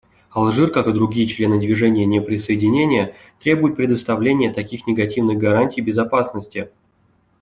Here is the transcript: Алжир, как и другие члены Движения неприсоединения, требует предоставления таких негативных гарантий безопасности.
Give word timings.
Алжир, 0.31 0.71
как 0.71 0.87
и 0.87 0.93
другие 0.93 1.27
члены 1.27 1.59
Движения 1.59 2.07
неприсоединения, 2.07 3.13
требует 3.39 3.75
предоставления 3.75 4.51
таких 4.51 4.87
негативных 4.87 5.37
гарантий 5.37 5.81
безопасности. 5.81 6.71